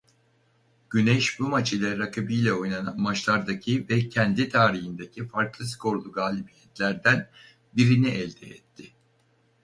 [0.89, 7.29] Güneş bu maç ile rakibiyle oynanan maçlardaki ve kendi tarihindeki farklı skorlu galibiyetlerden
[7.73, 8.93] birini elde etti.